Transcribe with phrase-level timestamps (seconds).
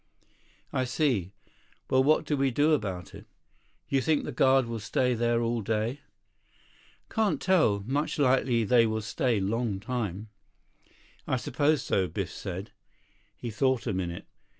[0.73, 1.31] "I see.
[1.87, 3.27] Well, what do we do about it?
[3.87, 6.01] You think the guard will stay there all day?"
[7.11, 7.83] "Can't tell.
[7.85, 10.29] Much likely they will stay long time."
[11.27, 12.71] "I suppose so," Biff said.
[13.35, 14.25] He thought a minute.